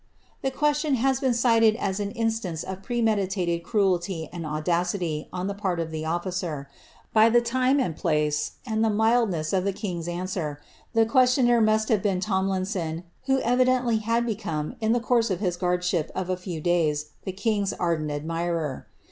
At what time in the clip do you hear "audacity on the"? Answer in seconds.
4.47-5.53